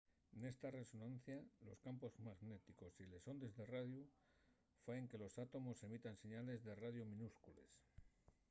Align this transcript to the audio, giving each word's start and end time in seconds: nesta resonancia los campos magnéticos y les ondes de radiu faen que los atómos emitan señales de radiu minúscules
nesta 0.41 0.67
resonancia 0.79 1.37
los 1.63 1.79
campos 1.85 2.11
magnéticos 2.25 2.91
y 3.01 3.05
les 3.11 3.23
ondes 3.33 3.53
de 3.57 3.65
radiu 3.75 4.03
faen 4.85 5.07
que 5.09 5.21
los 5.23 5.33
atómos 5.43 5.83
emitan 5.87 6.21
señales 6.23 6.59
de 6.67 6.73
radiu 6.83 7.03
minúscules 7.11 7.71